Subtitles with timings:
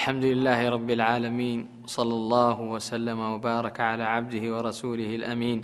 [0.00, 5.60] الحمد لله رب العالمين صلى الله وسلم وبارك على عبده ورسوله الأمين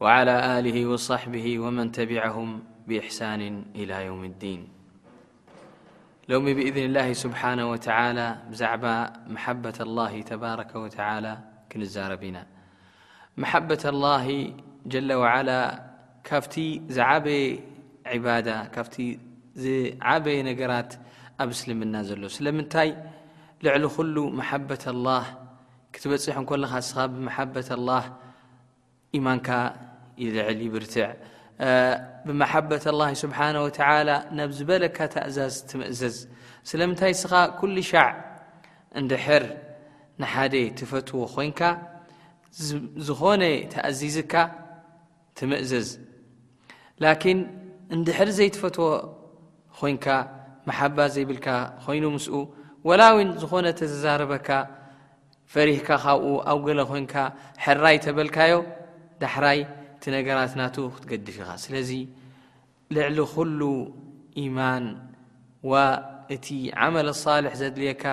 [0.00, 4.68] وعلى له وصحبه ومن تبعهم بإحسان إلى يوم الدين
[6.28, 11.38] لوم بإذن الله سبحانه وتعالى عب محبة الله تبارك وتعالى
[11.72, 12.46] كنربنا
[13.36, 14.52] محبة الله
[14.86, 15.84] جل وعلى
[16.24, 17.28] كفت زعب
[18.06, 19.02] عبادة فت
[20.02, 20.92] عب نجرات
[21.52, 22.02] سلمنا
[22.40, 22.66] للمن
[23.66, 25.24] ልዕሊ ኩሉ ማሓበት ኣላህ
[25.94, 28.04] ክትበፅሕ እንከልኻ እስኻ ብማሓበት ኣላህ
[29.18, 29.48] ኢማንካ
[30.22, 31.08] ይልዕል ይብርትዕ
[32.26, 36.16] ብማሓበት ላ ስብሓነ ወተላ ናብ ዝበለካ ተእዛዝ ትምእዘዝ
[36.70, 38.08] ስለምንታይ እስኻ ኩሉ ሸዕ
[39.00, 39.44] እንድ ሕር
[40.22, 41.60] ንሓደ ትፈትዎ ኮንካ
[43.08, 43.42] ዝኾነ
[43.74, 44.34] ተኣዚዝካ
[45.38, 45.88] ትምእዘዝ
[47.06, 47.40] ላኪን
[47.96, 48.88] እንድ ሕር ዘይትፈትዎ
[49.80, 50.06] ኮይንካ
[50.70, 51.48] መሓባ ዘይብልካ
[51.86, 52.34] ኮይኑ ምስኡ
[52.88, 54.48] ወላውን ዝኾነ ተዘዛረበካ
[55.52, 57.14] ፈሪህካ ካብኡ ኣብ ገለ ኮንካ
[57.64, 58.52] ሕራይ ተበልካዮ
[59.22, 59.58] ዳሕራይ
[59.96, 61.90] እቲ ነገራት ናቱ ክትገድፍ ኢኻ ስለዚ
[62.94, 63.60] ልዕሊ ኩሉ
[64.44, 64.84] ኢማን
[65.70, 66.46] ዋእቲ
[66.82, 68.04] ዓመል ሳልሒ ዘድልየካ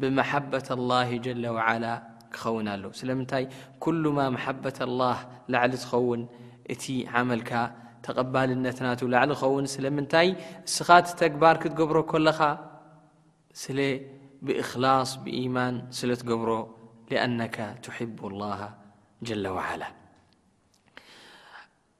[0.00, 1.84] ብማሓበት ኣላህ ጀለ ዋዓላ
[2.34, 3.44] ክኸውን ኣለ ስለምንታይ
[3.84, 5.18] ኩሉማ ማሓበት ላህ
[5.52, 6.20] ላዕሊ ትኸውን
[6.74, 6.84] እቲ
[7.20, 7.52] ዓመልካ
[8.06, 10.28] ተቐባልነትናቱ ላዕሊ ክኸውን ስለምንታይ
[10.68, 12.40] እስኻ ት ተግባር ክትገብሮ ከለኻ
[13.62, 13.64] ስ
[14.48, 14.72] ا
[16.10, 16.32] ل
[17.14, 17.40] لأن
[17.86, 18.60] تحب الله
[19.42, 19.88] ل على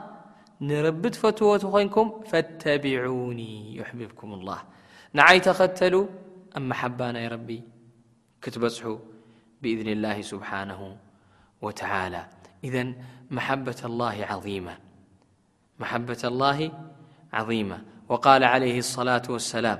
[0.71, 4.59] نربت فتوت ينكم فاتبعوني يحببكم الله
[5.17, 6.01] نعي تختلو
[6.57, 7.59] أمحبا ناي ربي
[8.43, 8.83] كتبصح
[9.61, 10.81] بإذن الله سبحانه
[11.65, 12.21] وتعالى
[12.67, 12.75] اذ
[13.37, 13.81] مبة
[16.31, 16.57] الله
[17.37, 19.79] عظيمةوقا عليه الصلاة واسلام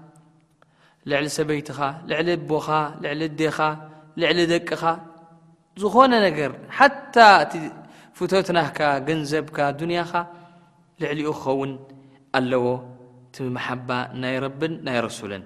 [1.09, 1.79] ልዕሊ ሰበይትኻ
[2.09, 2.67] ልዕሊ ቦኻ
[3.03, 3.59] ልዕሊ ዴኻ
[4.21, 4.83] ልዕሊ ደቅኻ
[5.81, 7.53] ዝኾነ ነገር ሓታ እቲ
[8.17, 10.11] ፍቶትናካ ገንዘብካ ዱንያኻ
[11.01, 11.71] ልዕሊኡ ክኸውን
[12.39, 12.65] ኣለዎ
[13.27, 13.89] እቲ ማሓባ
[14.23, 15.43] ናይ ረብን ናይ ረሱልን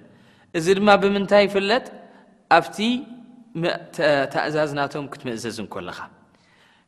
[0.58, 1.86] እዚ ድማ ብምንታይ ይፍለጥ
[2.58, 2.76] ኣብቲ
[4.34, 5.98] ተእዛዝናቶም ክትመእዘዝ እንከለኻ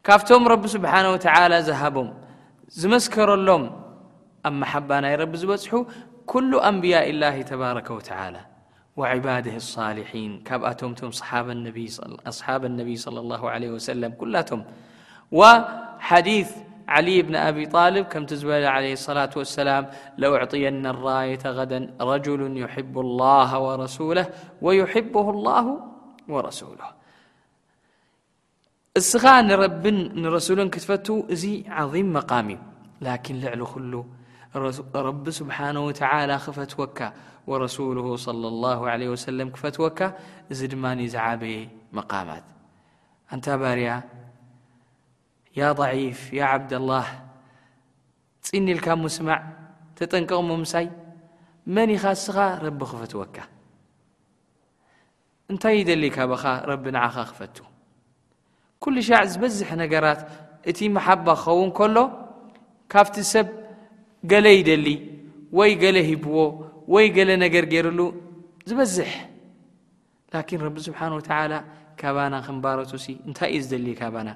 [0.07, 2.09] ካብቶም ረቢ ስብሓን ወተዓላ ዝሃቦም
[2.81, 3.65] ዝመስከረሎም
[4.51, 5.73] ኣብ ማሓባ ናይ ረቢ ዝበፅሑ
[6.33, 8.37] ኩሉ ኣንብያ ላሂ ተባረከ ወትዓላ
[8.99, 11.09] وعباده الصالحين كتمتم
[12.31, 14.61] أصحاب النبي صلى الله عليه وسلم كلتم
[15.39, 16.49] وحديث
[16.95, 19.83] علي بن أبي طالب كم تب عليه الصلاة والسلام
[20.21, 21.81] لأعطين الراية غدا
[22.13, 24.27] رجل يحب الله ورسوله
[24.67, 25.65] ويحبه الله
[26.35, 26.89] ورسوله
[28.99, 30.91] اخاربرسول كتف
[31.41, 32.59] ذي عظيم مقامي
[33.09, 34.03] لكن لعلل
[35.07, 36.99] ረቢ ስብሓንه ወተላ ክፈትወካ
[37.51, 39.99] ወረሱሉ صላ ላه ለ ወሰለም ክፈትወካ
[40.53, 41.57] እዚ ድማ ዝዓበየ
[41.97, 42.45] መቃማት
[43.33, 43.91] ኣንታ ባርያ
[45.59, 47.07] ያ ضዒፍ ያ ዓብድላህ
[48.49, 49.41] ፅኒ ኢልካ ሙስማዕ
[49.99, 50.87] ተጠንቀቕሞ ምሳይ
[51.75, 52.37] መን ኢኻ እስኻ
[52.67, 53.37] ረቢ ክፈትወካ
[55.53, 57.57] እንታይ ይደሊይካበኻ ረቢ ንዓኻ ክፈቱ
[58.83, 60.21] ኩሉ ሸዕ ዝበዝሒ ነገራት
[60.71, 61.97] እቲ መሓባ ክኸውን ከሎ
[62.93, 63.47] ካብቲ ሰብ
[64.31, 64.87] ገለ ይደሊ
[65.59, 66.37] ወይ ገለ ሂብዎ
[66.95, 68.01] ወይ ገለ ነገር ገይሩሉ
[68.71, 69.11] ዝበዝሕ
[70.33, 71.53] ላኪን ረቢ ስብሓን ወተላ
[72.01, 74.29] ካባና ክንባሮቶሲ እንታይ እዩ ዝደሊ ካባና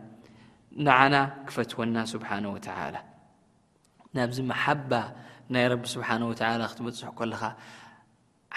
[0.87, 1.15] ንዓና
[1.49, 2.97] ክፈትወና ስብሓን ወተዓላ
[4.17, 4.93] ናብዚ መሓባ
[5.55, 7.43] ናይ ረቢ ስብሓን ወላ ክትበፅሑ ከለኻ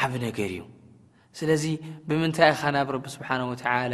[0.03, 0.63] ዓብ ነገር እዩ
[1.39, 1.63] ስለዚ
[2.09, 3.93] ብምንታይ ኢኻ ናብ ረቢ ስብሓን ወትላ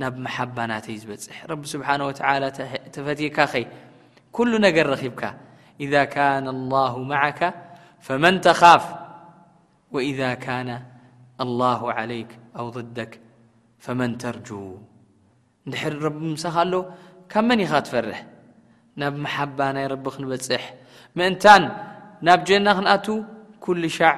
[0.00, 2.12] ናብ መሓባ ናተይ ዝበፅሕ ረቢ ስብሓንه ወ
[2.94, 3.64] ተፈትካ ኸይ
[4.36, 5.22] ኩሉ ነገር ረኺብካ
[5.92, 7.40] ذ ካነ ላه ማዓካ
[8.06, 8.84] فመን ተኻፍ
[9.94, 10.18] ወإذ
[10.68, 10.70] ነ
[11.48, 13.12] لላه عለይክ ኣው ضድክ
[13.84, 14.48] ፈመን ተርጁ
[15.70, 16.74] ድሕር ረቢ ምሳኻ ኣሎ
[17.30, 18.18] ካብ መን ኢኻ ትፈርሕ
[19.00, 20.62] ናብ መሓባ ናይ ረቢ ክንበፅሕ
[21.16, 21.62] ምእንታን
[22.26, 23.06] ናብ ጀና ክንኣት
[23.64, 24.12] ኩሉ ሻዕ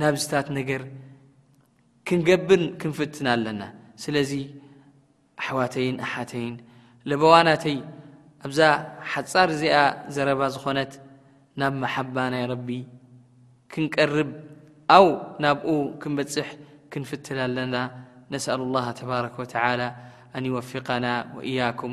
[0.00, 0.82] ናብዝታት ነገር
[2.06, 3.62] ክንገብን ክንፍትን ኣለና
[4.02, 4.14] ስለ
[5.42, 6.54] ኣحዋተይን ኣሓተይን
[7.10, 7.76] ለበዋናተይ
[8.46, 8.60] ኣብዛ
[9.10, 9.76] ሓፃር እዚኣ
[10.14, 10.92] ዘረባ ዝኾነት
[11.60, 12.68] ናብ محባ ናይ رቢ
[13.72, 14.30] ክንቀርብ
[14.96, 15.06] ኣو
[15.44, 15.68] ናብኡ
[16.00, 16.48] ክንበፅሕ
[16.92, 17.74] ክንፍትል ለና
[18.34, 19.88] ነسأل الله ተባርك وتعلى
[20.36, 21.92] أن يوفقናا وإያكم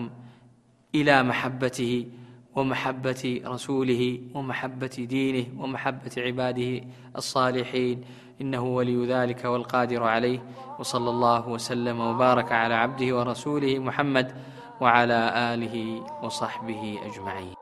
[0.98, 1.94] إلى محበትه
[2.58, 3.24] ومحبة
[3.56, 4.04] رسله
[4.36, 6.72] ومحبة ዲንه ومحبة عباድه
[7.22, 7.98] الصالحيን
[8.42, 10.40] إنه ولي ذلك والقادر عليه
[10.80, 14.32] وصلى الله وسلم وبارك على عبده ورسوله محمد
[14.82, 17.61] وعلى آله وصحبه أجمعين